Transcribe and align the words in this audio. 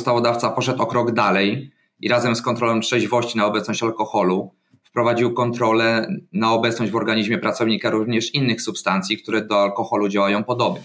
ustawodawca 0.00 0.50
poszedł 0.50 0.82
o 0.82 0.86
krok 0.86 1.12
dalej 1.12 1.70
i 2.00 2.08
razem 2.08 2.36
z 2.36 2.42
kontrolą 2.42 2.80
trzeźwości 2.80 3.38
na 3.38 3.46
obecność 3.46 3.82
alkoholu 3.82 4.50
wprowadził 4.84 5.34
kontrolę 5.34 6.08
na 6.32 6.52
obecność 6.52 6.92
w 6.92 6.96
organizmie 6.96 7.38
pracownika 7.38 7.90
również 7.90 8.34
innych 8.34 8.62
substancji, 8.62 9.18
które 9.22 9.44
do 9.44 9.62
alkoholu 9.62 10.08
działają 10.08 10.44
podobnie. 10.44 10.82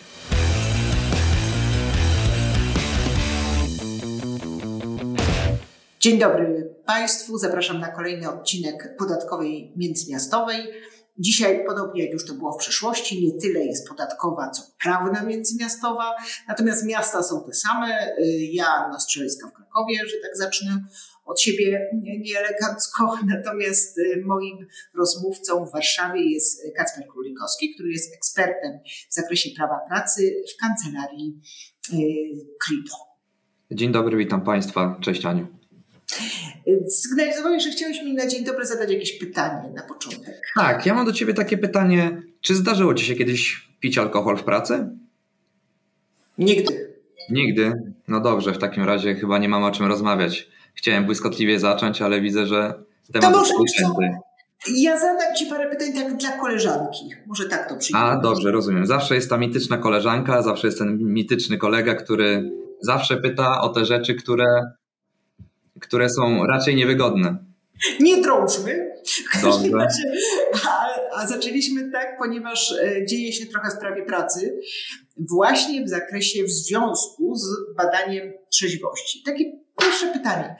Dzień 6.00 6.20
dobry 6.20 6.76
Państwu. 6.86 7.38
Zapraszam 7.38 7.80
na 7.80 7.88
kolejny 7.88 8.30
odcinek 8.30 8.96
podatkowej 8.98 9.72
międzymiastowej. 9.76 10.58
Dzisiaj, 11.18 11.66
podobnie 11.66 12.04
jak 12.04 12.14
już 12.14 12.26
to 12.26 12.34
było 12.34 12.54
w 12.54 12.58
przeszłości, 12.58 13.26
nie 13.26 13.42
tyle 13.42 13.66
jest 13.66 13.88
podatkowa, 13.88 14.50
co 14.50 14.64
prawna 14.84 15.24
międzymiastowa. 15.24 16.16
Natomiast 16.48 16.86
miasta 16.86 17.24
są 17.24 17.44
te 17.44 17.54
same. 17.54 18.16
Ja, 18.52 18.66
Anna 18.66 19.00
Strzelecka 19.00 19.48
w 19.48 19.54
Krakowie, 19.54 19.98
że 20.08 20.18
tak 20.22 20.38
zacznę 20.38 20.86
od 21.26 21.42
siebie 21.42 21.90
nieelegancko. 22.04 23.18
Natomiast 23.36 24.00
moim 24.26 24.68
rozmówcą 24.96 25.66
w 25.66 25.72
Warszawie 25.72 26.34
jest 26.34 26.62
Kacper 26.78 27.08
Królikowski, 27.08 27.74
który 27.74 27.90
jest 27.90 28.14
ekspertem 28.14 28.80
w 29.10 29.14
zakresie 29.14 29.50
prawa 29.58 29.80
pracy 29.90 30.44
w 30.56 30.62
kancelarii 30.62 31.42
Krido. 32.66 32.96
Dzień 33.72 33.92
dobry, 33.92 34.18
witam 34.18 34.44
Państwa. 34.44 34.98
Cześć 35.02 35.26
Aniu. 35.26 35.48
Sygnalizowałeś, 36.90 37.64
że 37.64 37.70
chciałeś 37.70 38.02
mi 38.04 38.14
na 38.14 38.28
dzień 38.28 38.44
dobry 38.46 38.66
zadać 38.66 38.92
jakieś 38.92 39.20
pytanie 39.20 39.70
na 39.76 39.84
początek. 39.84 40.42
Tak, 40.56 40.86
ja 40.86 40.94
mam 40.94 41.06
do 41.06 41.12
ciebie 41.12 41.34
takie 41.34 41.58
pytanie. 41.58 42.22
Czy 42.42 42.56
zdarzyło 42.56 42.94
ci 42.94 43.06
się 43.06 43.16
kiedyś 43.16 43.70
pić 43.80 43.98
alkohol 43.98 44.38
w 44.38 44.44
pracy? 44.44 44.90
Nigdy. 46.38 46.96
Nigdy? 47.30 47.74
No 48.08 48.20
dobrze, 48.20 48.54
w 48.54 48.58
takim 48.58 48.84
razie 48.84 49.16
chyba 49.16 49.38
nie 49.38 49.50
mamy 49.50 49.66
o 49.66 49.72
czym 49.72 49.86
rozmawiać. 49.86 50.50
Chciałem 50.74 51.06
błyskotliwie 51.06 51.60
zacząć, 51.60 52.02
ale 52.02 52.22
widzę, 52.22 52.48
że 52.48 52.74
temat 53.14 53.34
to 53.34 53.40
może 53.40 53.54
jest 53.68 53.90
Ja 54.78 55.00
zadam 55.00 55.36
ci 55.36 55.46
parę 55.46 55.70
pytań 55.70 55.94
tak 55.94 56.18
dla 56.18 56.32
koleżanki. 56.32 57.10
Może 57.28 57.50
tak 57.50 57.70
to 57.70 57.78
przyjdzie. 57.78 58.00
A, 58.00 58.18
dobrze, 58.18 58.52
rozumiem. 58.52 58.86
Zawsze 58.86 59.16
jest 59.16 59.30
ta 59.30 59.38
mityczna 59.38 59.78
koleżanka, 59.78 60.42
zawsze 60.42 60.68
jest 60.68 60.80
ten 60.80 60.98
mityczny 60.98 61.58
kolega, 61.58 61.96
który 61.96 62.52
zawsze 62.82 63.18
pyta 63.18 63.62
o 63.62 63.70
te 63.70 63.86
rzeczy, 63.86 64.16
które 64.16 64.46
które 65.82 66.10
są 66.10 66.46
raczej 66.48 66.76
niewygodne. 66.76 67.38
Nie. 68.00 68.22
Dobrze. 69.42 69.88
A, 70.70 70.86
a 71.22 71.28
zaczęliśmy 71.28 71.92
tak, 71.92 72.18
ponieważ 72.18 72.72
e, 72.72 73.06
dzieje 73.06 73.34
się 73.34 73.46
trochę 73.46 73.70
w 73.70 73.74
sprawie 73.74 74.06
pracy, 74.06 74.60
właśnie 75.18 75.86
w 75.86 75.90
zakresie 75.90 76.44
w 76.44 76.52
związku 76.52 77.36
z 77.36 77.76
badaniem 77.78 78.34
trzeźwości. 78.52 79.24
Takie 79.26 79.46
pierwsze 79.82 80.08
pytanie. 80.14 80.56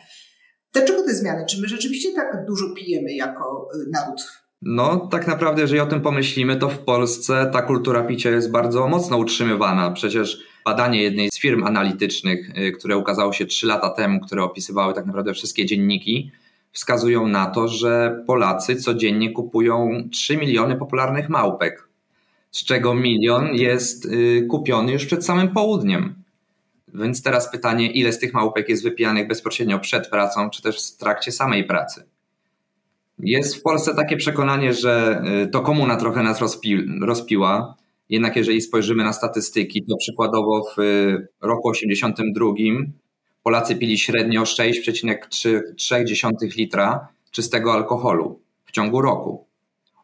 Dlaczego 0.74 1.04
te 1.04 1.14
zmiany? 1.14 1.46
Czy 1.50 1.62
my 1.62 1.68
rzeczywiście 1.68 2.14
tak 2.14 2.46
dużo 2.48 2.66
pijemy 2.76 3.14
jako 3.14 3.68
e, 3.74 3.90
naród 3.92 4.22
no, 4.62 5.08
tak 5.12 5.28
naprawdę, 5.28 5.62
jeżeli 5.62 5.80
o 5.80 5.86
tym 5.86 6.02
pomyślimy, 6.02 6.56
to 6.56 6.70
w 6.70 6.80
Polsce 6.80 7.50
ta 7.54 7.62
kultura 7.62 8.04
picia 8.04 8.30
jest 8.30 8.52
bardzo 8.52 8.88
mocno 8.88 9.18
utrzymywana. 9.18 9.92
Przecież 9.92 10.44
badanie 10.66 11.04
jednej 11.04 11.32
z 11.32 11.40
firm 11.40 11.64
analitycznych, 11.64 12.58
y, 12.58 12.72
które 12.72 12.98
ukazało 12.98 13.34
się 13.34 13.46
3 13.46 13.68
lata 13.68 13.90
temu, 13.90 14.20
które 14.20 14.44
opisywały 14.44 14.94
tak 14.94 15.06
naprawdę 15.06 15.34
wszystkie 15.34 15.66
dzienniki, 15.66 16.32
wskazują 16.72 17.28
na 17.28 17.46
to, 17.46 17.68
że 17.68 18.24
Polacy 18.28 18.76
codziennie 18.76 19.32
kupują 19.32 20.04
3 20.12 20.38
miliony 20.38 20.76
popularnych 20.76 21.30
małpek, 21.30 21.88
z 22.52 22.64
czego 22.64 22.94
milion 22.94 23.56
jest 23.56 24.06
y, 24.06 24.48
kupiony 24.50 24.92
już 24.92 25.06
przed 25.06 25.26
samym 25.26 25.48
południem. 25.48 26.16
Więc 26.94 27.24
teraz 27.24 27.52
pytanie, 27.52 27.92
ile 27.92 28.14
z 28.14 28.20
tych 28.20 28.34
małpek 28.34 28.70
jest 28.70 28.84
wypijanych 28.84 29.28
bezpośrednio 29.28 29.80
przed 29.80 30.10
pracą, 30.10 30.50
czy 30.50 30.62
też 30.62 30.92
w 30.92 30.98
trakcie 30.98 31.32
samej 31.32 31.64
pracy. 31.64 32.04
Jest 33.20 33.56
w 33.56 33.62
Polsce 33.62 33.96
takie 33.96 34.18
przekonanie, 34.18 34.74
że 34.74 35.24
y, 35.44 35.48
to 35.48 35.62
komuna 35.62 35.96
trochę 35.96 36.24
nas 36.24 36.40
rozpi 36.40 36.78
rozpiła. 37.02 37.76
Jednak 38.10 38.36
jeżeli 38.36 38.62
spojrzymy 38.62 39.04
na 39.04 39.14
statystyki, 39.14 39.86
to 39.86 39.98
przykładowo 39.98 40.64
w 40.78 40.80
y, 40.80 41.28
roku 41.42 41.70
82 41.70 42.46
Polacy 43.44 43.76
pili 43.76 43.98
średnio 43.98 44.44
6,3 44.44 46.58
litra 46.58 47.08
czystego 47.32 47.74
alkoholu 47.74 48.40
w 48.66 48.72
ciągu 48.72 49.02
roku. 49.02 49.48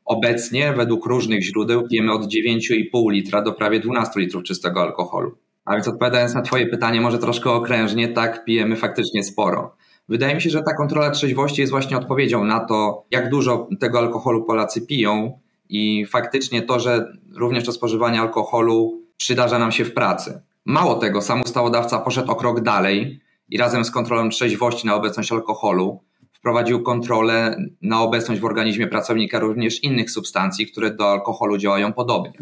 Obecnie 0.06 0.74
według 0.74 1.06
różnych 1.06 1.44
źródeł 1.44 1.88
pijemy 1.88 2.14
od 2.14 2.22
9,5 2.22 3.12
litra 3.12 3.42
do 3.42 3.54
prawie 3.54 3.80
12 3.80 4.20
litrów 4.20 4.44
czystego 4.44 4.82
alkoholu. 4.82 5.38
A 5.66 5.74
więc 5.74 5.88
odpowiadając 5.88 6.34
na 6.34 6.42
Twoje 6.42 6.68
pytanie, 6.68 7.02
może 7.02 7.18
troszkę 7.18 7.52
okrężnie, 7.52 8.08
tak, 8.08 8.46
pijemy 8.46 8.76
faktycznie 8.76 9.24
sporo. 9.24 9.76
Wydaje 10.10 10.36
mi 10.36 10.42
się, 10.42 10.50
że 10.50 10.64
ta 10.64 10.74
kontrola 10.74 11.12
trzeźwości 11.12 11.62
jest 11.62 11.72
właśnie 11.72 11.98
odpowiedzią 11.98 12.46
na 12.46 12.60
to, 12.60 13.06
jak 13.12 13.30
dużo 13.30 13.70
tego 13.80 14.00
alkoholu 14.00 14.46
Polacy 14.46 14.82
piją 14.82 15.40
i 15.72 16.06
faktycznie 16.06 16.62
to, 16.62 16.80
że 16.80 17.14
również 17.36 17.64
to 17.66 17.72
spożywanie 17.72 18.22
alkoholu 18.22 19.02
przydarza 19.18 19.60
nam 19.60 19.72
się 19.72 19.86
w 19.86 19.94
pracy. 19.94 20.42
Mało 20.66 20.96
tego, 20.96 21.22
sam 21.22 21.42
ustawodawca 21.42 22.00
poszedł 22.00 22.32
o 22.32 22.36
krok 22.36 22.62
dalej 22.62 23.22
i 23.50 23.58
razem 23.58 23.86
z 23.86 23.92
kontrolą 23.92 24.30
trzeźwości 24.30 24.88
na 24.88 24.96
obecność 24.96 25.32
alkoholu 25.32 26.00
wprowadził 26.34 26.84
kontrolę 26.84 27.58
na 27.82 28.02
obecność 28.02 28.42
w 28.42 28.46
organizmie 28.46 28.88
pracownika 28.88 29.40
również 29.40 29.84
innych 29.84 30.12
substancji, 30.12 30.68
które 30.68 30.92
do 30.92 31.12
alkoholu 31.12 31.58
działają 31.58 31.94
podobnie. 31.94 32.34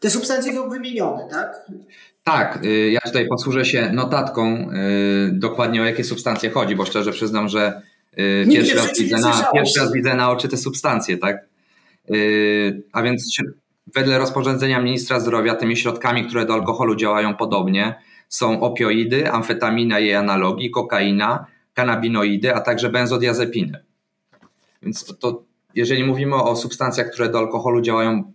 Te 0.00 0.10
substancje 0.10 0.54
są 0.54 0.70
wymienione, 0.70 1.28
tak? 1.30 1.66
Tak, 2.24 2.64
y, 2.64 2.90
ja 2.90 3.00
tutaj 3.00 3.28
posłużę 3.28 3.64
się 3.64 3.92
notatką 3.92 4.70
y, 4.70 5.30
dokładnie 5.32 5.82
o 5.82 5.84
jakie 5.84 6.04
substancje 6.04 6.50
chodzi, 6.50 6.76
bo 6.76 6.84
szczerze 6.84 7.12
przyznam, 7.12 7.48
że 7.48 7.82
y, 8.18 8.46
pierwszy 8.50 8.76
raz, 8.76 8.98
widzę 8.98 9.18
na, 9.18 9.48
pierwszy 9.54 9.80
raz 9.80 9.92
widzę 9.92 10.14
na 10.14 10.30
oczy 10.30 10.48
te 10.48 10.56
substancje, 10.56 11.18
tak? 11.18 11.47
A 12.92 13.02
więc 13.02 13.36
wedle 13.94 14.18
rozporządzenia 14.18 14.80
ministra 14.80 15.20
zdrowia 15.20 15.54
tymi 15.54 15.76
środkami, 15.76 16.26
które 16.26 16.46
do 16.46 16.54
alkoholu 16.54 16.96
działają 16.96 17.36
podobnie 17.36 17.94
są 18.28 18.60
opioidy, 18.60 19.30
amfetamina 19.30 19.98
i 20.00 20.04
jej 20.04 20.14
analogii, 20.14 20.70
kokaina, 20.70 21.46
kanabinoidy, 21.74 22.54
a 22.54 22.60
także 22.60 22.90
benzodiazepiny. 22.90 23.84
Więc 24.82 25.04
to, 25.04 25.14
to 25.14 25.44
jeżeli 25.74 26.04
mówimy 26.04 26.34
o 26.34 26.56
substancjach, 26.56 27.10
które 27.10 27.28
do 27.28 27.38
alkoholu 27.38 27.80
działają 27.80 28.32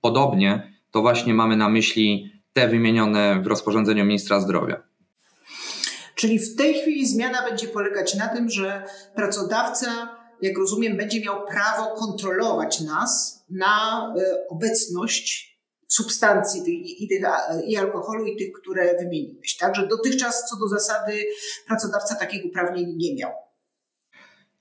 podobnie, 0.00 0.72
to 0.90 1.02
właśnie 1.02 1.34
mamy 1.34 1.56
na 1.56 1.68
myśli 1.68 2.32
te 2.52 2.68
wymienione 2.68 3.40
w 3.42 3.46
rozporządzeniu 3.46 4.04
ministra 4.04 4.40
zdrowia. 4.40 4.82
Czyli 6.14 6.38
w 6.38 6.56
tej 6.56 6.74
chwili 6.74 7.06
zmiana 7.06 7.42
będzie 7.42 7.68
polegać 7.68 8.14
na 8.14 8.28
tym, 8.28 8.50
że 8.50 8.82
pracodawca, 9.14 10.15
jak 10.42 10.58
rozumiem, 10.58 10.96
będzie 10.96 11.20
miał 11.20 11.46
prawo 11.46 11.86
kontrolować 11.96 12.80
nas 12.80 13.44
na 13.50 14.06
e, 14.18 14.48
obecność 14.48 15.56
substancji 15.88 16.62
i, 16.66 17.08
i 17.72 17.76
alkoholu, 17.76 18.26
i 18.26 18.36
tych, 18.36 18.52
które 18.52 18.98
wymieniłeś. 18.98 19.56
Także 19.56 19.86
dotychczas 19.86 20.44
co 20.50 20.56
do 20.56 20.68
zasady 20.68 21.24
pracodawca 21.66 22.14
takich 22.14 22.44
uprawnień 22.44 22.94
nie 22.96 23.14
miał. 23.14 23.32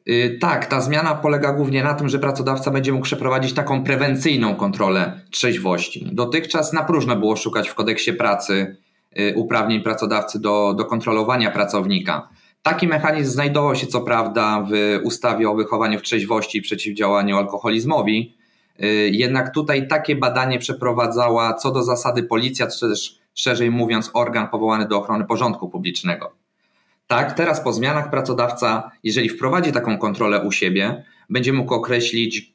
Y, 0.10 0.38
tak, 0.42 0.66
ta 0.66 0.82
zmiana 0.82 1.16
polega 1.16 1.54
głównie 1.54 1.84
na 1.84 1.94
tym, 1.94 2.10
że 2.10 2.20
pracodawca 2.20 2.72
będzie 2.72 2.92
mógł 2.92 3.06
przeprowadzić 3.06 3.54
taką 3.54 3.84
prewencyjną 3.84 4.56
kontrolę 4.56 5.22
trzeźwości. 5.32 6.10
Dotychczas 6.14 6.74
na 6.74 6.84
próżno 6.84 7.16
było 7.16 7.36
szukać 7.36 7.70
w 7.70 7.76
kodeksie 7.76 8.14
pracy 8.14 8.78
y, 9.20 9.34
uprawnień 9.36 9.82
pracodawcy 9.82 10.40
do, 10.40 10.74
do 10.74 10.86
kontrolowania 10.86 11.52
pracownika. 11.52 12.30
Taki 12.66 12.88
mechanizm 12.88 13.32
znajdował 13.32 13.76
się 13.76 13.88
co 13.88 14.02
prawda 14.02 14.68
w 14.72 15.00
ustawie 15.04 15.50
o 15.50 15.56
wychowaniu 15.56 16.00
w 16.00 16.02
trzeźwości 16.02 16.58
i 16.58 16.62
przeciwdziałaniu 16.62 17.38
alkoholizmowi, 17.38 18.36
y, 18.84 18.86
jednak 19.14 19.54
tutaj 19.54 19.88
takie 19.88 20.16
badanie 20.16 20.60
przeprowadzała 20.60 21.54
co 21.54 21.72
do 21.72 21.84
zasady 21.84 22.24
policja, 22.24 22.68
czy 22.68 22.80
też 22.80 23.20
szerzej 23.34 23.72
mówiąc 23.72 24.12
organ 24.14 24.48
powołany 24.48 24.88
do 24.88 24.98
ochrony 24.98 25.26
porządku 25.26 25.70
publicznego. 25.70 26.32
Tak, 27.08 27.34
teraz 27.34 27.62
po 27.62 27.74
zmianach 27.74 28.10
pracodawca, 28.10 28.92
jeżeli 29.04 29.30
wprowadzi 29.30 29.72
taką 29.72 29.98
kontrolę 29.98 30.42
u 30.42 30.52
siebie, 30.52 31.04
będzie 31.30 31.54
mógł 31.54 31.74
określić 31.74 32.54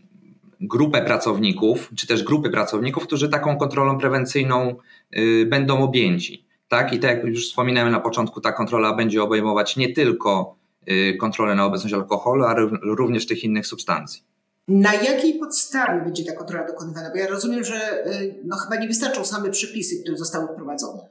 grupę 0.61 1.02
pracowników, 1.02 1.90
czy 1.96 2.06
też 2.06 2.23
grupy 2.23 2.50
pracowników, 2.50 3.02
którzy 3.06 3.29
taką 3.29 3.56
kontrolą 3.56 3.99
prewencyjną 3.99 4.75
y, 5.17 5.46
będą 5.50 5.82
objęci. 5.82 6.50
Tak? 6.70 6.93
I 6.93 6.99
tak 6.99 7.17
jak 7.17 7.25
już 7.25 7.49
wspominałem 7.49 7.93
na 7.93 8.00
początku, 8.00 8.40
ta 8.40 8.52
kontrola 8.52 8.94
będzie 8.94 9.22
obejmować 9.22 9.76
nie 9.76 9.93
tylko 9.93 10.56
y, 10.90 11.17
kontrolę 11.20 11.55
na 11.55 11.64
obecność 11.64 11.94
alkoholu, 11.94 12.44
ale 12.44 12.69
również 12.82 13.26
tych 13.26 13.44
innych 13.44 13.67
substancji. 13.67 14.22
Na 14.69 14.94
jakiej 14.94 15.38
podstawie 15.38 16.05
będzie 16.05 16.25
ta 16.25 16.32
kontrola 16.32 16.67
dokonywana? 16.67 17.11
Bo 17.11 17.17
ja 17.17 17.26
rozumiem, 17.26 17.64
że 17.64 18.06
y, 18.06 18.34
no, 18.44 18.56
chyba 18.56 18.76
nie 18.76 18.88
wystarczą 18.88 19.25
same 19.25 19.50
przepisy, 19.50 20.02
które 20.02 20.17
zostały 20.17 20.49
wprowadzone. 20.49 21.02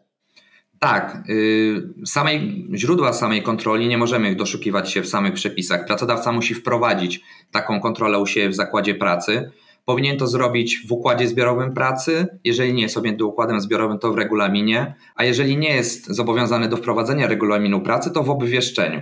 Tak, 0.80 1.18
y, 1.30 1.94
samej, 2.06 2.68
źródła 2.76 3.14
samej 3.14 3.44
kontroli 3.44 3.88
nie 3.88 3.98
możemy 3.98 4.36
doszukiwać 4.36 4.92
się 4.92 5.02
w 5.02 5.08
samych 5.08 5.34
przepisach. 5.34 5.86
Pracodawca 5.86 6.32
musi 6.32 6.56
wprowadzić 6.56 7.22
taką 7.52 7.82
kontrolę 7.82 8.20
u 8.20 8.26
siebie 8.26 8.50
w 8.50 8.56
zakładzie 8.56 8.96
pracy. 8.96 9.52
Powinien 9.90 10.18
to 10.18 10.28
zrobić 10.28 10.88
w 10.88 10.92
układzie 10.92 11.28
zbiorowym 11.28 11.74
pracy. 11.74 12.28
Jeżeli 12.44 12.74
nie 12.74 12.82
jest 12.82 12.98
objęty 12.98 13.26
układem 13.26 13.62
zbiorowym, 13.62 14.00
to 14.00 14.14
w 14.14 14.18
regulaminie, 14.18 14.96
a 15.16 15.24
jeżeli 15.24 15.58
nie 15.58 15.76
jest 15.76 16.08
zobowiązany 16.08 16.68
do 16.68 16.78
wprowadzenia 16.78 17.28
regulaminu 17.28 17.82
pracy, 17.82 18.12
to 18.12 18.24
w 18.24 18.30
obwieszczeniu. 18.30 19.02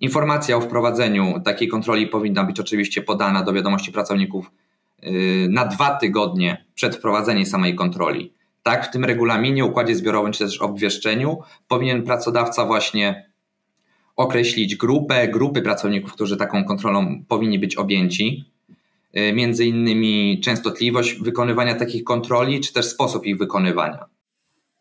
Informacja 0.00 0.56
o 0.56 0.60
wprowadzeniu 0.60 1.40
takiej 1.44 1.68
kontroli 1.68 2.06
powinna 2.06 2.44
być 2.44 2.60
oczywiście 2.60 3.02
podana 3.02 3.42
do 3.42 3.52
wiadomości 3.52 3.92
pracowników 3.92 4.50
yy, 5.02 5.48
na 5.50 5.64
dwa 5.64 5.96
tygodnie 5.96 6.64
przed 6.74 6.96
wprowadzeniem 6.96 7.46
samej 7.46 7.74
kontroli. 7.74 8.32
Tak, 8.62 8.86
w 8.86 8.90
tym 8.90 9.04
regulaminie, 9.04 9.64
układzie 9.64 9.94
zbiorowym 9.94 10.32
czy 10.32 10.38
też 10.38 10.58
obwieszczeniu 10.58 11.38
powinien 11.68 12.02
pracodawca 12.02 12.64
właśnie 12.64 13.30
określić 14.16 14.76
grupę, 14.76 15.28
grupy 15.28 15.62
pracowników, 15.62 16.12
którzy 16.12 16.36
taką 16.36 16.64
kontrolą 16.64 17.24
powinni 17.28 17.58
być 17.58 17.76
objęci. 17.76 18.57
Yy, 19.12 19.32
między 19.32 19.64
innymi 19.64 20.40
częstotliwość 20.44 21.22
wykonywania 21.22 21.74
takich 21.74 22.04
kontroli, 22.04 22.60
czy 22.60 22.72
też 22.72 22.86
sposób 22.86 23.26
ich 23.26 23.38
wykonywania. 23.38 24.04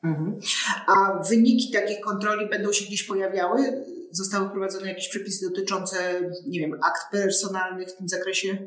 Mhm. 0.03 0.39
A 0.87 1.23
wyniki 1.29 1.71
takich 1.71 1.99
kontroli 1.99 2.49
będą 2.49 2.71
się 2.71 2.85
gdzieś 2.85 3.03
pojawiały? 3.03 3.85
Zostały 4.11 4.49
wprowadzone 4.49 4.87
jakieś 4.87 5.09
przepisy 5.09 5.49
dotyczące, 5.49 5.97
nie 6.47 6.59
wiem, 6.59 6.73
akt 6.73 7.11
personalnych 7.11 7.89
w 7.89 7.97
tym 7.97 8.07
zakresie? 8.07 8.57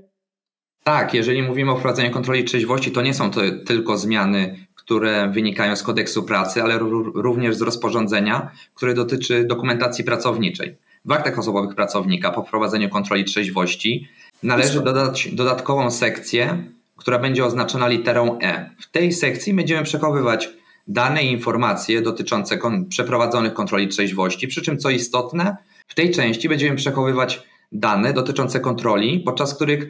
Tak, 0.85 1.15
jeżeli 1.15 1.43
mówimy 1.43 1.73
o 1.73 1.77
wprowadzeniu 1.77 2.11
kontroli 2.11 2.45
trzeźwości, 2.45 2.93
to 2.93 3.03
nie 3.03 3.15
są 3.15 3.31
to 3.31 3.41
tylko 3.67 3.99
zmiany, 3.99 4.67
które 4.75 5.31
wynikają 5.35 5.77
z 5.77 5.83
kodeksu 5.83 6.23
pracy, 6.23 6.63
ale 6.63 6.79
również 7.15 7.57
z 7.57 7.61
rozporządzenia, 7.61 8.51
które 8.75 8.95
dotyczy 8.95 9.45
dokumentacji 9.45 10.05
pracowniczej. 10.05 10.77
W 11.05 11.13
aktach 11.13 11.39
osobowych 11.39 11.75
pracownika 11.75 12.31
po 12.31 12.43
wprowadzeniu 12.43 12.89
kontroli 12.89 13.25
trzeźwości 13.25 14.09
należy 14.43 14.81
dodać 14.81 15.29
dodatkową 15.33 15.91
sekcję, 15.91 16.65
która 16.97 17.19
będzie 17.19 17.45
oznaczona 17.45 17.89
literą 17.89 18.39
E. 18.43 18.71
W 18.81 18.91
tej 18.91 19.13
sekcji 19.13 19.55
będziemy 19.55 19.85
przechowywać 19.85 20.49
dane 20.89 21.23
i 21.23 21.33
informacje 21.33 22.03
dotyczące 22.03 22.59
kon 22.59 22.87
przeprowadzonych 22.87 23.55
kontroli 23.55 23.89
trzeźwości, 23.89 24.49
przy 24.49 24.63
czym 24.63 24.79
co 24.79 24.91
istotne, 24.91 25.57
w 25.89 25.95
tej 25.95 26.11
części 26.11 26.49
będziemy 26.49 26.77
przechowywać 26.77 27.43
dane 27.73 28.13
dotyczące 28.13 28.61
kontroli, 28.61 29.21
podczas 29.21 29.55
których 29.55 29.89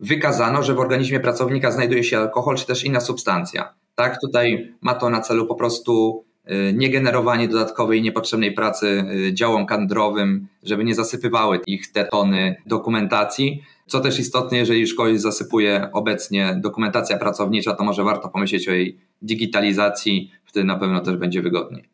wykazano, 0.00 0.62
że 0.62 0.74
w 0.74 0.80
organizmie 0.80 1.20
pracownika 1.20 1.70
znajduje 1.70 2.04
się 2.04 2.18
alkohol 2.18 2.56
czy 2.56 2.66
też 2.66 2.84
inna 2.84 3.00
substancja. 3.00 3.74
Tak, 3.94 4.20
tutaj 4.20 4.74
ma 4.80 4.94
to 4.94 5.10
na 5.10 5.20
celu 5.20 5.46
po 5.46 5.54
prostu 5.54 6.24
y, 6.50 6.72
niegenerowanie 6.72 7.48
dodatkowej 7.48 8.02
niepotrzebnej 8.02 8.52
pracy 8.52 9.04
y, 9.28 9.34
działom 9.34 9.66
kadrowym, 9.66 10.48
żeby 10.62 10.84
nie 10.84 10.94
zasypywały 10.94 11.60
ich 11.66 11.92
te 11.92 12.04
tony 12.04 12.56
dokumentacji. 12.66 13.62
Co 13.86 14.00
też 14.00 14.18
istotne, 14.18 14.58
jeżeli 14.58 14.80
już 14.80 14.94
kogoś 14.94 15.20
zasypuje 15.20 15.88
obecnie 15.92 16.60
dokumentacja 16.62 17.18
pracownicza, 17.18 17.74
to 17.74 17.84
może 17.84 18.04
warto 18.04 18.28
pomyśleć 18.28 18.68
o 18.68 18.72
jej 18.72 19.00
digitalizacji, 19.22 20.30
wtedy 20.44 20.66
na 20.66 20.78
pewno 20.78 21.00
też 21.00 21.16
będzie 21.16 21.42
wygodniej. 21.42 21.88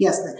Jasne. 0.00 0.36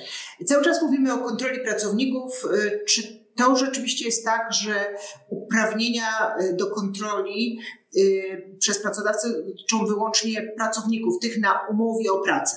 Cały 0.47 0.65
czas 0.65 0.83
mówimy 0.83 1.15
o 1.15 1.19
kontroli 1.19 1.61
pracowników. 1.61 2.45
Y, 2.45 2.85
czy 2.89 3.03
to 3.37 3.57
rzeczywiście 3.57 4.05
jest 4.05 4.25
tak, 4.25 4.53
że 4.53 4.97
uprawnienia 5.29 6.37
y, 6.41 6.57
do 6.57 6.67
kontroli 6.67 7.59
y, 7.97 8.57
przez 8.59 8.83
pracodawcę 8.83 9.29
dotyczą 9.47 9.87
wyłącznie 9.87 10.53
pracowników, 10.57 11.19
tych 11.23 11.39
na 11.39 11.61
umowie 11.71 12.13
o 12.13 12.19
pracę? 12.19 12.57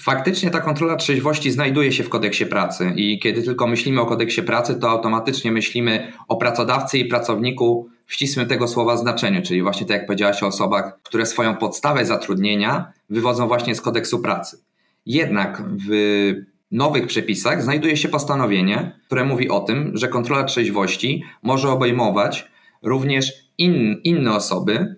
Faktycznie 0.00 0.50
ta 0.50 0.60
kontrola 0.60 0.96
trzeźwości 0.96 1.50
znajduje 1.50 1.92
się 1.92 2.04
w 2.04 2.08
kodeksie 2.08 2.46
pracy 2.46 2.92
i 2.96 3.18
kiedy 3.18 3.42
tylko 3.42 3.66
myślimy 3.66 4.00
o 4.00 4.06
kodeksie 4.06 4.42
pracy, 4.42 4.74
to 4.74 4.90
automatycznie 4.90 5.52
myślimy 5.52 6.12
o 6.28 6.36
pracodawcy 6.36 6.98
i 6.98 7.04
pracowniku 7.04 7.88
w 8.06 8.14
ścisłym 8.14 8.48
tego 8.48 8.68
słowa 8.68 8.96
znaczeniu, 8.96 9.42
czyli 9.42 9.62
właśnie 9.62 9.86
tak 9.86 9.96
jak 9.96 10.06
powiedziałaś 10.06 10.42
o 10.42 10.46
osobach, 10.46 10.98
które 11.02 11.26
swoją 11.26 11.56
podstawę 11.56 12.04
zatrudnienia 12.04 12.92
wywodzą 13.10 13.48
właśnie 13.48 13.74
z 13.74 13.80
kodeksu 13.80 14.18
pracy. 14.18 14.58
Jednak 15.06 15.62
w 15.88 16.32
nowych 16.70 17.06
przepisach 17.06 17.62
znajduje 17.62 17.96
się 17.96 18.08
postanowienie, 18.08 18.98
które 19.06 19.24
mówi 19.24 19.48
o 19.48 19.60
tym, 19.60 19.90
że 19.94 20.08
kontrola 20.08 20.44
trzeźwości 20.44 21.24
może 21.42 21.68
obejmować 21.68 22.48
również 22.82 23.32
in, 23.58 24.00
inne 24.04 24.34
osoby, 24.34 24.96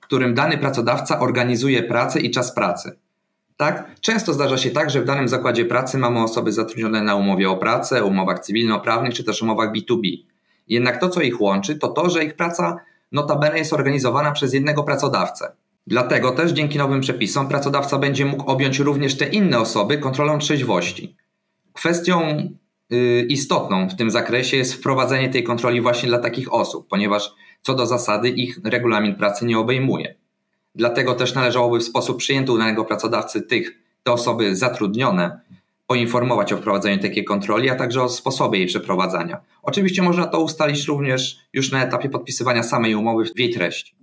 którym 0.00 0.34
dany 0.34 0.58
pracodawca 0.58 1.20
organizuje 1.20 1.82
pracę 1.82 2.20
i 2.20 2.30
czas 2.30 2.54
pracy. 2.54 2.98
Tak? 3.58 4.00
Często 4.00 4.32
zdarza 4.32 4.58
się 4.58 4.70
tak, 4.70 4.90
że 4.90 5.00
w 5.00 5.04
danym 5.04 5.28
zakładzie 5.28 5.64
pracy 5.64 5.98
mamy 5.98 6.22
osoby 6.22 6.52
zatrudnione 6.52 7.02
na 7.02 7.16
umowie 7.16 7.50
o 7.50 7.56
pracę, 7.56 8.04
umowach 8.04 8.40
cywilnoprawnych 8.40 9.14
czy 9.14 9.24
też 9.24 9.42
umowach 9.42 9.72
B2B. 9.72 10.24
Jednak 10.68 11.00
to, 11.00 11.08
co 11.08 11.20
ich 11.20 11.40
łączy, 11.40 11.78
to 11.78 11.88
to, 11.88 12.10
że 12.10 12.24
ich 12.24 12.36
praca 12.36 12.80
notabene 13.12 13.58
jest 13.58 13.72
organizowana 13.72 14.32
przez 14.32 14.54
jednego 14.54 14.82
pracodawcę. 14.82 15.52
Dlatego 15.86 16.30
też 16.30 16.52
dzięki 16.52 16.78
nowym 16.78 17.00
przepisom 17.00 17.48
pracodawca 17.48 17.98
będzie 17.98 18.24
mógł 18.24 18.50
objąć 18.50 18.78
również 18.78 19.16
te 19.16 19.26
inne 19.28 19.58
osoby 19.58 19.98
kontrolą 19.98 20.38
trzeźwości. 20.38 21.16
Kwestią 21.72 22.48
yy, 22.90 23.22
istotną 23.22 23.88
w 23.88 23.96
tym 23.96 24.10
zakresie 24.10 24.56
jest 24.56 24.74
wprowadzenie 24.74 25.28
tej 25.28 25.44
kontroli 25.44 25.80
właśnie 25.80 26.08
dla 26.08 26.18
takich 26.18 26.52
osób, 26.52 26.88
ponieważ 26.88 27.34
co 27.62 27.74
do 27.74 27.86
zasady 27.86 28.28
ich 28.28 28.60
regulamin 28.64 29.14
pracy 29.14 29.46
nie 29.46 29.58
obejmuje. 29.58 30.14
Dlatego 30.78 31.14
też 31.14 31.34
należałoby 31.34 31.78
w 31.78 31.84
sposób 31.84 32.18
przyjęty 32.18 32.52
u 32.52 32.58
danego 32.58 32.84
pracodawcy 32.84 33.42
tych, 33.42 33.82
te 34.02 34.12
osoby 34.12 34.56
zatrudnione, 34.56 35.40
poinformować 35.86 36.52
o 36.52 36.56
wprowadzeniu 36.56 37.02
takiej 37.02 37.24
kontroli, 37.24 37.70
a 37.70 37.74
także 37.74 38.02
o 38.02 38.08
sposobie 38.08 38.58
jej 38.58 38.68
przeprowadzania. 38.68 39.40
Oczywiście 39.62 40.02
można 40.02 40.26
to 40.26 40.40
ustalić 40.40 40.86
również 40.86 41.38
już 41.52 41.72
na 41.72 41.84
etapie 41.84 42.08
podpisywania 42.08 42.62
samej 42.62 42.94
umowy 42.94 43.24
w 43.24 43.38
jej 43.38 43.50
treści. 43.50 43.96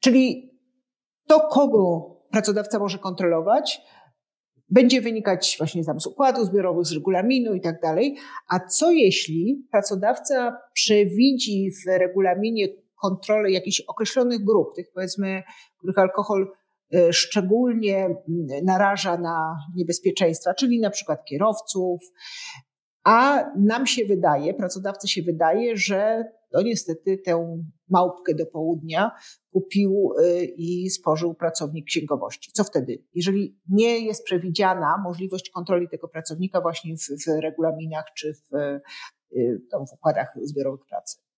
Czyli 0.00 0.50
to, 1.26 1.40
kogo 1.40 2.16
pracodawca 2.30 2.78
może 2.78 2.98
kontrolować, 2.98 3.80
będzie 4.68 5.00
wynikać 5.00 5.54
właśnie 5.58 5.84
tam 5.84 6.00
z 6.00 6.06
układów 6.06 6.46
zbiorowych, 6.46 6.86
z 6.86 6.92
regulaminu 6.92 7.54
i 7.54 7.60
tak 7.60 7.80
dalej. 7.80 8.16
A 8.48 8.60
co 8.60 8.90
jeśli 8.90 9.66
pracodawca 9.70 10.56
przewidzi 10.72 11.70
w 11.70 11.98
regulaminie 11.98 12.68
kontrolę 13.02 13.50
jakichś 13.50 13.80
określonych 13.80 14.44
grup, 14.44 14.74
tych 14.76 14.86
powiedzmy, 14.94 15.42
których 15.78 15.98
alkohol 15.98 16.52
e, 16.94 17.12
szczególnie 17.12 18.16
naraża 18.64 19.16
na 19.16 19.56
niebezpieczeństwa, 19.76 20.54
czyli 20.54 20.80
na 20.80 20.90
przykład 20.90 21.24
kierowców, 21.24 22.00
a 23.04 23.44
nam 23.58 23.86
się 23.86 24.04
wydaje, 24.04 24.54
pracodawcy 24.54 25.08
się 25.08 25.22
wydaje, 25.22 25.76
że 25.76 26.24
to 26.52 26.62
niestety 26.62 27.18
tę 27.18 27.64
małpkę 27.88 28.34
do 28.34 28.46
południa 28.46 29.10
kupił 29.52 30.10
e, 30.18 30.44
i 30.44 30.90
spożył 30.90 31.34
pracownik 31.34 31.86
księgowości. 31.86 32.50
Co 32.52 32.64
wtedy? 32.64 33.04
Jeżeli 33.14 33.60
nie 33.68 33.98
jest 33.98 34.24
przewidziana 34.24 35.02
możliwość 35.04 35.50
kontroli 35.50 35.88
tego 35.88 36.08
pracownika 36.08 36.60
właśnie 36.60 36.96
w, 36.96 37.24
w 37.26 37.42
regulaminach 37.42 38.04
czy 38.16 38.34
w, 38.34 38.54
e, 38.54 38.80
w 39.88 39.92
układach 39.92 40.28
zbiorowych 40.42 40.86
pracy. 40.88 41.31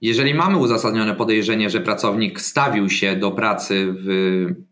Jeżeli 0.00 0.34
mamy 0.34 0.56
uzasadnione 0.56 1.14
podejrzenie, 1.14 1.70
że 1.70 1.80
pracownik 1.80 2.40
stawił 2.40 2.90
się 2.90 3.16
do 3.16 3.30
pracy 3.30 3.94
w, 3.98 4.06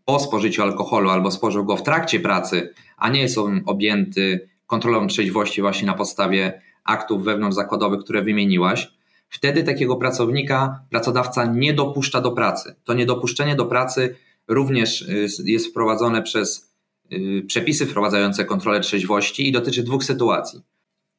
po 0.05 0.19
spożyciu 0.19 0.63
alkoholu 0.63 1.09
albo 1.09 1.31
spożył 1.31 1.65
go 1.65 1.77
w 1.77 1.83
trakcie 1.83 2.19
pracy, 2.19 2.73
a 2.97 3.09
nie 3.09 3.21
jest 3.21 3.37
on 3.37 3.61
objęty 3.65 4.49
kontrolą 4.67 5.07
trzeźwości 5.07 5.61
właśnie 5.61 5.87
na 5.87 5.93
podstawie 5.93 6.61
aktów 6.83 7.23
wewnątrzzakładowych, 7.23 7.99
które 7.99 8.21
wymieniłaś, 8.21 8.91
wtedy 9.29 9.63
takiego 9.63 9.95
pracownika 9.95 10.79
pracodawca 10.89 11.45
nie 11.45 11.73
dopuszcza 11.73 12.21
do 12.21 12.31
pracy. 12.31 12.75
To 12.83 12.93
niedopuszczenie 12.93 13.55
do 13.55 13.65
pracy 13.65 14.15
również 14.47 15.01
y, 15.01 15.27
jest 15.45 15.67
wprowadzone 15.67 16.21
przez 16.21 16.73
y, 17.11 17.43
przepisy 17.47 17.85
wprowadzające 17.85 18.45
kontrolę 18.45 18.79
trzeźwości 18.79 19.49
i 19.49 19.51
dotyczy 19.51 19.83
dwóch 19.83 20.03
sytuacji. 20.03 20.61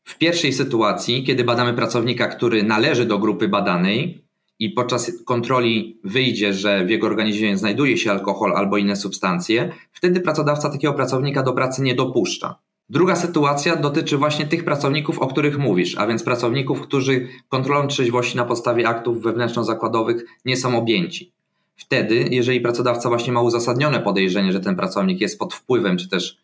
W 0.07 0.19
pierwszej 0.19 0.53
sytuacji, 0.53 1.25
kiedy 1.25 1.45
badamy 1.45 1.75
pracownika, 1.75 2.27
który 2.27 2.63
należy 2.63 3.05
do 3.05 3.19
grupy 3.19 3.49
badanej 3.49 4.25
i 4.59 4.71
podczas 4.71 5.13
kontroli 5.25 6.01
wyjdzie, 6.05 6.53
że 6.53 6.85
w 6.85 6.91
jego 6.91 7.07
organizmie 7.07 7.57
znajduje 7.57 7.99
się 7.99 8.11
alkohol 8.11 8.53
albo 8.57 8.77
inne 8.77 8.97
substancje, 8.97 9.73
wtedy 9.93 10.21
pracodawca 10.21 10.71
takiego 10.71 10.95
pracownika 10.95 11.43
do 11.43 11.53
pracy 11.53 11.83
nie 11.83 11.95
dopuszcza. 11.95 12.59
Druga 12.91 13.17
sytuacja 13.17 13.77
dotyczy 13.77 14.17
właśnie 14.17 14.47
tych 14.47 14.65
pracowników, 14.65 15.19
o 15.19 15.27
których 15.27 15.59
mówisz, 15.59 15.99
a 15.99 16.07
więc 16.07 16.23
pracowników, 16.23 16.81
którzy 16.81 17.29
kontrolą 17.49 17.87
trzeźwości 17.87 18.37
na 18.37 18.45
podstawie 18.45 18.89
aktów 18.89 19.23
wewnętrzno-zakładowych 19.23 20.25
nie 20.45 20.57
są 20.57 20.79
objęci. 20.79 21.33
Wtedy, 21.77 22.29
jeżeli 22.31 22.61
pracodawca 22.61 23.09
właśnie 23.09 23.33
ma 23.33 23.43
uzasadnione 23.43 24.01
podejrzenie, 24.01 24.53
że 24.53 24.61
ten 24.61 24.77
pracownik 24.77 25.21
jest 25.21 25.39
pod 25.39 25.55
wpływem, 25.55 25.97
czy 25.97 26.09
też 26.09 26.39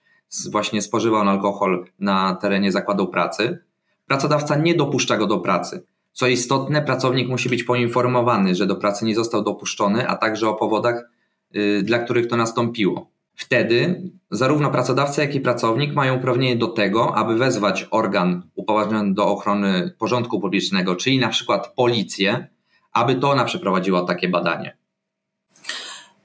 właśnie 0.50 0.82
spożywał 0.82 1.28
alkohol 1.28 1.84
na 1.98 2.34
terenie 2.34 2.72
zakładu 2.72 3.08
pracy, 3.08 3.58
pracodawca 4.06 4.56
nie 4.56 4.74
dopuszcza 4.74 5.16
go 5.16 5.26
do 5.26 5.38
pracy. 5.38 5.86
Co 6.12 6.26
istotne, 6.26 6.82
pracownik 6.82 7.28
musi 7.28 7.48
być 7.48 7.64
poinformowany, 7.64 8.54
że 8.54 8.66
do 8.66 8.76
pracy 8.76 9.04
nie 9.04 9.14
został 9.14 9.42
dopuszczony, 9.42 10.08
a 10.08 10.16
także 10.16 10.48
o 10.48 10.54
powodach, 10.54 11.04
yy, 11.52 11.82
dla 11.82 11.98
których 11.98 12.26
to 12.26 12.36
nastąpiło. 12.36 13.10
Wtedy 13.34 14.02
zarówno 14.30 14.70
pracodawca, 14.70 15.22
jak 15.22 15.34
i 15.34 15.40
pracownik 15.40 15.94
mają 15.94 16.16
uprawnienie 16.16 16.56
do 16.56 16.68
tego, 16.68 17.16
aby 17.16 17.36
wezwać 17.36 17.88
organ 17.90 18.42
upoważniony 18.54 19.14
do 19.14 19.26
ochrony 19.26 19.94
porządku 19.98 20.40
publicznego, 20.40 20.96
czyli 20.96 21.18
na 21.18 21.28
przykład 21.28 21.74
policję, 21.76 22.46
aby 22.92 23.14
to 23.14 23.30
ona 23.30 23.44
przeprowadziła 23.44 24.04
takie 24.04 24.28
badanie. 24.28 24.76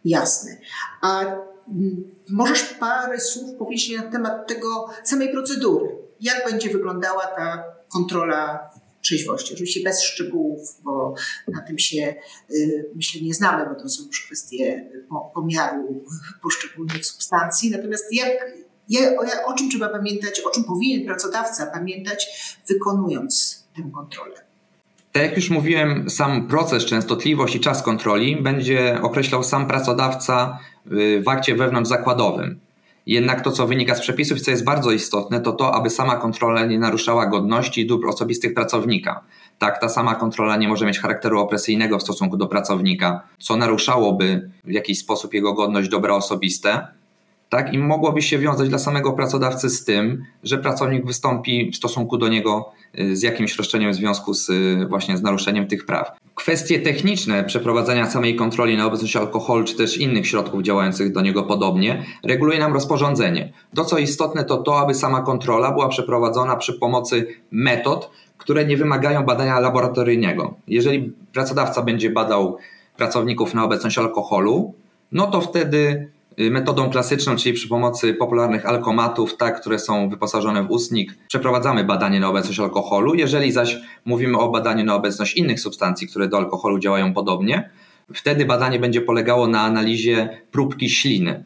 Jasne. 0.06 0.58
A 1.02 1.24
możesz 2.30 2.64
parę 2.64 3.20
słów 3.20 3.58
powiedzieć 3.58 3.98
na 3.98 4.04
temat 4.04 4.48
tego 4.48 4.90
samej 5.04 5.32
procedury? 5.32 5.90
Jak 6.22 6.52
będzie 6.52 6.70
wyglądała 6.70 7.28
ta 7.28 7.64
kontrola 7.94 8.70
trzeźwości? 9.02 9.54
Oczywiście 9.54 9.84
bez 9.84 10.02
szczegółów, 10.02 10.78
bo 10.84 11.14
na 11.48 11.62
tym 11.62 11.80
się 11.80 12.16
y, 12.52 12.90
myślę 12.96 13.22
nie 13.22 13.34
znamy, 13.34 13.66
bo 13.66 13.82
to 13.82 13.90
są 13.90 14.04
już 14.08 14.26
kwestie 14.26 14.90
pomiaru 15.34 16.04
poszczególnych 16.42 17.06
substancji. 17.06 17.72
Natomiast 17.72 18.06
jak, 18.14 19.18
o 19.46 19.54
czym 19.54 19.70
trzeba 19.70 19.90
pamiętać, 19.90 20.40
o 20.40 20.50
czym 20.50 20.64
powinien 20.64 21.06
pracodawca 21.06 21.66
pamiętać, 21.66 22.28
wykonując 22.68 23.64
tę 23.76 23.92
kontrolę? 23.94 24.48
Tak 25.12 25.24
jak 25.24 25.36
już 25.36 25.50
mówiłem, 25.50 26.10
sam 26.10 26.48
proces, 26.48 26.86
częstotliwość 26.86 27.56
i 27.56 27.60
czas 27.60 27.84
kontroli 27.84 28.42
będzie 28.42 29.00
określał 29.02 29.44
sam 29.44 29.68
pracodawca 29.68 30.60
y, 30.60 30.76
w 31.22 31.27
akcie 31.27 31.56
wewnątrzzakładowym. 31.56 32.60
Jednak 33.06 33.44
to, 33.44 33.51
co 33.51 33.67
wynika 33.67 33.96
z 33.96 34.01
przepisów, 34.01 34.41
co 34.41 34.51
jest 34.51 34.63
bardzo 34.63 34.91
istotne, 34.91 35.39
to 35.39 35.51
to, 35.51 35.75
aby 35.75 35.89
sama 35.89 36.15
kontrola 36.15 36.65
nie 36.65 36.79
naruszała 36.79 37.25
godności 37.25 37.82
i 37.82 37.88
dóbr 37.88 38.08
osobistych 38.08 38.53
pracownika. 38.53 39.24
Tak, 39.58 39.82
ta 39.82 39.89
sama 39.89 40.15
kontrola 40.15 40.58
nie 40.58 40.67
może 40.67 40.86
mieć 40.86 41.00
charakteru 41.00 41.39
opresyjnego 41.39 41.98
w 41.98 42.03
stosunku 42.03 42.38
do 42.38 42.48
pracownika, 42.48 43.22
co 43.39 43.56
naruszałoby 43.56 44.50
w 44.63 44.72
jakiś 44.72 45.00
sposób 45.00 45.34
jego 45.34 45.53
godność, 45.53 45.89
dobra 45.89 46.13
osobiste. 46.13 46.88
Tak, 47.50 47.74
i 47.74 47.77
mogłoby 47.77 48.22
się 48.22 48.38
wiązać 48.38 48.70
dla 48.70 48.80
samego 48.80 49.13
pracodawcy 49.13 49.70
z 49.70 49.86
tym, 49.86 50.24
że 50.44 50.58
pracownik 50.58 51.06
wystąpi 51.06 51.72
w 51.72 51.75
stosunku 51.75 52.18
do 52.18 52.27
niego 52.27 52.72
y, 53.00 53.16
z 53.16 53.22
jakimś 53.22 53.58
roszczeniem 53.58 53.92
w 53.92 53.96
związku 53.96 54.34
z 54.34 54.50
y, 54.50 54.86
właśnie 54.89 55.18
z 55.18 55.22
naruszeniem 55.22 55.68
tych 55.68 55.86
praw. 55.86 56.18
Kwestie 56.36 56.80
techniczne 56.80 57.44
przeprowadzenia 57.44 58.10
samej 58.10 58.36
kontroli 58.36 58.77
na 58.77 58.86
obecność 58.86 59.16
alkoholu 59.16 59.63
czy 59.63 59.75
też 59.75 59.98
innych 59.98 60.27
środków 60.27 60.62
działających 60.62 61.12
do 61.13 61.22
niego 61.22 61.44
podobnie 61.44 62.06
reguluje 62.24 62.60
nam 62.60 62.74
rozporządzenie. 62.74 63.54
To 63.75 63.86
co 63.86 63.98
istotne 63.98 64.44
to 64.44 64.58
to, 64.58 64.80
aby 64.80 64.94
sama 64.94 65.22
kontrola 65.22 65.72
była 65.72 65.89
przeprowadzona 65.89 66.56
przy 66.56 66.74
pomocy 66.74 67.27
metod, 67.51 68.12
które 68.38 68.66
nie 68.66 68.77
wymagają 68.77 69.24
badania 69.24 69.60
laboratoryjnego. 69.60 70.56
Jeżeli 70.68 71.13
pracodawca 71.34 71.82
będzie 71.82 72.10
badał 72.10 72.58
pracowników 72.98 73.54
na 73.54 73.63
obecność 73.63 73.98
alkoholu, 73.98 74.74
no 75.12 75.27
to 75.27 75.42
wtedy 75.42 76.10
metodą 76.38 76.89
klasyczną, 76.89 77.36
czyli 77.36 77.56
przy 77.56 77.67
pomocy 77.67 78.13
popularnych 78.13 78.65
alkomatów, 78.65 79.38
tak, 79.38 79.62
które 79.62 79.79
są 79.79 80.10
wyposażone 80.10 80.63
w 80.63 80.72
ustnik, 80.72 81.17
przeprowadzamy 81.27 81.84
badanie 81.84 82.20
na 82.20 82.29
obecność 82.29 82.60
alkoholu. 82.60 83.15
Jeżeli 83.15 83.51
zaś 83.51 83.77
mówimy 84.06 84.38
o 84.38 84.50
badaniu 84.50 84.86
na 84.86 84.96
obecność 84.96 85.38
innych 85.38 85.60
substancji, 85.60 86.08
które 86.08 86.27
do 86.27 86.38
alkoholu 86.38 86.79
działają 86.79 87.13
podobnie, 87.13 87.70
wtedy 88.13 88.46
badanie 88.46 88.79
będzie 88.79 89.01
polegało 89.01 89.48
na 89.48 89.62
analizie 89.62 90.41
próbki 90.51 90.89
śliny. 90.89 91.44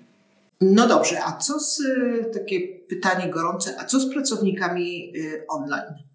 No 0.62 0.88
dobrze, 0.88 1.24
a 1.25 1.38
co 1.38 1.60
z, 1.60 1.79
y, 1.79 2.31
takie 2.33 2.60
pytanie 2.89 3.29
gorące, 3.29 3.75
a 3.79 3.86
co 3.86 4.00
z 4.00 4.13
pracownikami 4.13 5.13
y, 5.17 5.45
online? 5.50 6.11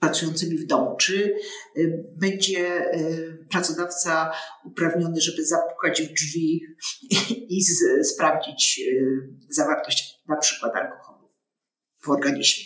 Pracującymi 0.00 0.58
w 0.58 0.66
domu? 0.66 0.96
Czy 0.96 1.34
y, 1.76 2.04
będzie 2.20 2.94
y, 2.94 3.46
pracodawca 3.50 4.32
uprawniony, 4.64 5.20
żeby 5.20 5.44
zapukać 5.44 6.02
w 6.02 6.12
drzwi 6.12 6.60
i 7.48 7.62
z, 7.62 8.08
sprawdzić 8.14 8.80
y, 8.88 9.28
zawartość 9.50 10.14
na 10.28 10.36
przykład 10.36 10.76
alkoholu 10.76 11.28
w 12.02 12.08
organizmie? 12.08 12.64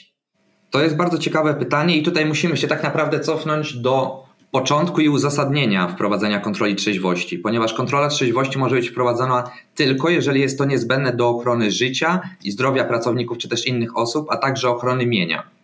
To 0.70 0.82
jest 0.82 0.96
bardzo 0.96 1.18
ciekawe 1.18 1.54
pytanie 1.54 1.96
i 1.96 2.02
tutaj 2.02 2.26
musimy 2.26 2.56
się 2.56 2.68
tak 2.68 2.82
naprawdę 2.82 3.20
cofnąć 3.20 3.74
do 3.74 4.24
początku 4.50 5.00
i 5.00 5.08
uzasadnienia 5.08 5.88
wprowadzenia 5.88 6.40
kontroli 6.40 6.76
trzeźwości, 6.76 7.38
ponieważ 7.38 7.74
kontrola 7.74 8.08
trzeźwości 8.08 8.58
może 8.58 8.76
być 8.76 8.90
wprowadzona 8.90 9.50
tylko 9.74 10.08
jeżeli 10.08 10.40
jest 10.40 10.58
to 10.58 10.64
niezbędne 10.64 11.12
do 11.12 11.28
ochrony 11.28 11.70
życia 11.70 12.20
i 12.44 12.50
zdrowia 12.50 12.84
pracowników 12.84 13.38
czy 13.38 13.48
też 13.48 13.66
innych 13.66 13.96
osób, 13.96 14.26
a 14.30 14.36
także 14.36 14.68
ochrony 14.68 15.06
mienia. 15.06 15.59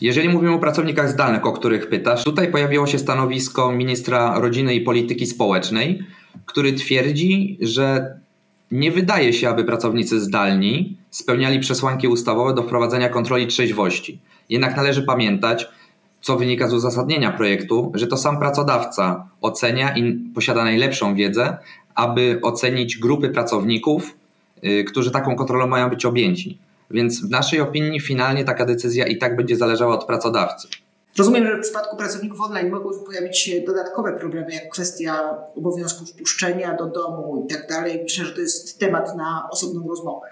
Jeżeli 0.00 0.28
mówimy 0.28 0.52
o 0.52 0.58
pracownikach 0.58 1.10
zdalnych, 1.10 1.46
o 1.46 1.52
których 1.52 1.88
pytasz, 1.88 2.24
tutaj 2.24 2.50
pojawiło 2.50 2.86
się 2.86 2.98
stanowisko 2.98 3.72
ministra 3.72 4.38
rodziny 4.38 4.74
i 4.74 4.80
polityki 4.80 5.26
społecznej, 5.26 6.02
który 6.46 6.72
twierdzi, 6.72 7.58
że 7.60 8.18
nie 8.70 8.92
wydaje 8.92 9.32
się, 9.32 9.48
aby 9.48 9.64
pracownicy 9.64 10.20
zdalni 10.20 10.96
spełniali 11.10 11.60
przesłanki 11.60 12.08
ustawowe 12.08 12.54
do 12.54 12.62
wprowadzenia 12.62 13.08
kontroli 13.08 13.46
trzeźwości. 13.46 14.18
Jednak 14.48 14.76
należy 14.76 15.02
pamiętać, 15.02 15.68
co 16.20 16.36
wynika 16.36 16.68
z 16.68 16.74
uzasadnienia 16.74 17.32
projektu, 17.32 17.92
że 17.94 18.06
to 18.06 18.16
sam 18.16 18.38
pracodawca 18.38 19.28
ocenia 19.40 19.96
i 19.96 20.12
posiada 20.34 20.64
najlepszą 20.64 21.14
wiedzę, 21.14 21.56
aby 21.94 22.38
ocenić 22.42 22.98
grupy 22.98 23.28
pracowników, 23.28 24.16
yy, 24.62 24.84
którzy 24.84 25.10
taką 25.10 25.36
kontrolą 25.36 25.66
mają 25.66 25.90
być 25.90 26.04
objęci. 26.04 26.58
Więc 26.90 27.26
w 27.26 27.30
naszej 27.30 27.60
opinii 27.60 28.00
finalnie 28.00 28.44
taka 28.44 28.64
decyzja 28.64 29.06
i 29.06 29.18
tak 29.18 29.36
będzie 29.36 29.56
zależała 29.56 29.94
od 29.94 30.04
pracodawcy. 30.04 30.68
Rozumiem, 31.18 31.46
że 31.46 31.56
w 31.56 31.60
przypadku 31.60 31.96
pracowników 31.96 32.40
online 32.40 32.70
mogą 32.70 32.90
pojawić 33.06 33.38
się 33.38 33.60
dodatkowe 33.60 34.12
problemy, 34.12 34.54
jak 34.54 34.68
kwestia 34.68 35.36
obowiązku 35.56 36.06
wpuszczenia 36.06 36.76
do 36.76 36.86
domu 36.86 37.46
i 37.46 37.54
tak 37.54 37.68
dalej. 37.68 38.00
Myślę, 38.02 38.24
że 38.24 38.32
to 38.32 38.40
jest 38.40 38.78
temat 38.78 39.16
na 39.16 39.48
osobną 39.50 39.88
rozmowę. 39.88 40.26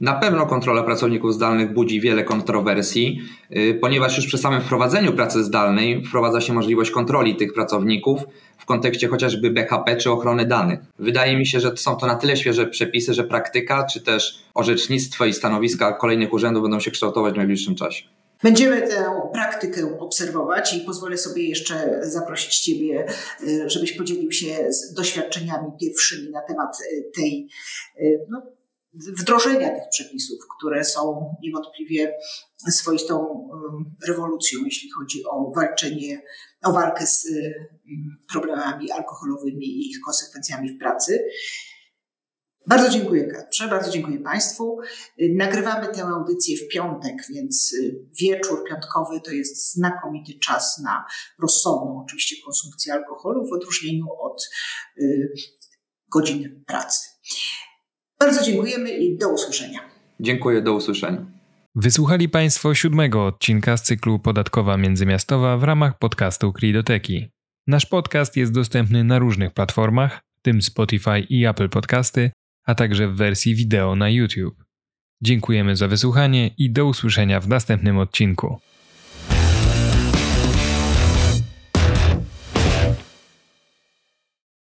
Na 0.00 0.12
pewno 0.12 0.46
kontrola 0.46 0.82
pracowników 0.82 1.34
zdalnych 1.34 1.74
budzi 1.74 2.00
wiele 2.00 2.24
kontrowersji, 2.24 3.20
y, 3.56 3.78
ponieważ 3.80 4.16
już 4.16 4.26
przy 4.26 4.38
samym 4.38 4.60
wprowadzeniu 4.60 5.12
pracy 5.12 5.44
zdalnej 5.44 6.04
wprowadza 6.04 6.40
się 6.40 6.52
możliwość 6.52 6.90
kontroli 6.90 7.36
tych 7.36 7.52
pracowników 7.52 8.20
w 8.58 8.66
kontekście 8.66 9.08
chociażby 9.08 9.50
BHP 9.50 9.96
czy 9.96 10.10
ochrony 10.10 10.46
danych. 10.46 10.80
Wydaje 10.98 11.36
mi 11.36 11.46
się, 11.46 11.60
że 11.60 11.76
są 11.76 11.96
to 11.96 12.06
na 12.06 12.14
tyle 12.14 12.36
świeże 12.36 12.66
przepisy, 12.66 13.14
że 13.14 13.24
praktyka 13.24 13.86
czy 13.92 14.00
też 14.00 14.44
orzecznictwo 14.54 15.24
i 15.24 15.32
stanowiska 15.32 15.92
kolejnych 15.92 16.32
urzędów 16.32 16.62
będą 16.62 16.80
się 16.80 16.90
kształtować 16.90 17.34
w 17.34 17.36
najbliższym 17.36 17.74
czasie. 17.74 18.04
Będziemy 18.42 18.82
tę 18.82 19.04
praktykę 19.32 19.98
obserwować 19.98 20.74
i 20.74 20.80
pozwolę 20.80 21.18
sobie 21.18 21.48
jeszcze 21.48 22.00
zaprosić 22.02 22.60
Ciebie, 22.60 23.06
y, 23.42 23.70
żebyś 23.70 23.92
podzielił 23.92 24.32
się 24.32 24.72
z 24.72 24.94
doświadczeniami 24.94 25.66
pierwszymi 25.80 26.30
na 26.30 26.40
temat 26.40 26.76
y, 26.80 27.10
tej 27.16 27.48
no, 28.28 28.42
wdrożenia 28.94 29.70
tych 29.70 29.88
przepisów, 29.90 30.38
które 30.58 30.84
są 30.84 31.34
niewątpliwie 31.42 32.14
swoistą 32.70 33.48
rewolucją, 34.08 34.60
jeśli 34.64 34.90
chodzi 34.90 35.24
o 35.24 35.52
walczenie, 35.56 36.22
o 36.62 36.72
walkę 36.72 37.06
z 37.06 37.26
problemami 38.32 38.90
alkoholowymi 38.90 39.66
i 39.66 39.90
ich 39.90 40.00
konsekwencjami 40.04 40.70
w 40.70 40.78
pracy. 40.78 41.24
Bardzo 42.66 42.90
dziękuję 42.90 43.26
Katrze, 43.26 43.68
bardzo 43.68 43.90
dziękuję 43.90 44.18
Państwu. 44.18 44.78
Nagrywamy 45.36 45.88
tę 45.88 46.04
audycję 46.04 46.56
w 46.56 46.68
piątek, 46.68 47.16
więc 47.30 47.76
wieczór 48.20 48.64
piątkowy 48.68 49.20
to 49.24 49.30
jest 49.30 49.72
znakomity 49.72 50.38
czas 50.38 50.78
na 50.84 51.04
rozsądną 51.42 52.02
oczywiście 52.04 52.36
konsumpcję 52.44 52.92
alkoholu 52.92 53.46
w 53.46 53.52
odróżnieniu 53.52 54.06
od 54.20 54.48
y, 54.98 55.32
godzin 56.12 56.64
pracy. 56.66 57.08
Bardzo 58.40 58.52
dziękujemy 58.52 58.90
i 58.90 59.18
do 59.18 59.28
usłyszenia. 59.28 59.80
Dziękuję, 60.20 60.62
do 60.62 60.74
usłyszenia. 60.74 61.26
Wysłuchali 61.74 62.28
Państwo 62.28 62.74
siódmego 62.74 63.26
odcinka 63.26 63.76
z 63.76 63.82
cyklu 63.82 64.18
Podatkowa 64.18 64.76
Międzymiastowa 64.76 65.56
w 65.56 65.64
ramach 65.64 65.98
podcastu 65.98 66.52
Kridoteki. 66.52 67.28
Nasz 67.66 67.86
podcast 67.86 68.36
jest 68.36 68.52
dostępny 68.52 69.04
na 69.04 69.18
różnych 69.18 69.52
platformach, 69.52 70.20
w 70.38 70.42
tym 70.42 70.62
Spotify 70.62 71.20
i 71.20 71.46
Apple 71.46 71.68
Podcasty, 71.68 72.30
a 72.66 72.74
także 72.74 73.08
w 73.08 73.16
wersji 73.16 73.54
wideo 73.54 73.96
na 73.96 74.10
YouTube. 74.10 74.64
Dziękujemy 75.22 75.76
za 75.76 75.88
wysłuchanie 75.88 76.50
i 76.58 76.70
do 76.70 76.86
usłyszenia 76.86 77.40
w 77.40 77.48
następnym 77.48 77.98
odcinku. 77.98 78.60